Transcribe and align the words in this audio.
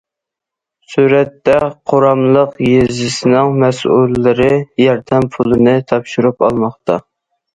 سۈرەتتە: 0.93 1.57
قۇراملىق 1.91 2.55
يېزىسىنىڭ 2.69 3.53
مەسئۇللىرى 3.63 4.49
ياردەم 4.85 5.29
پۇلىنى 5.37 5.75
تاپشۇرۇپ 5.93 6.45
ئالماقتا. 6.49 6.99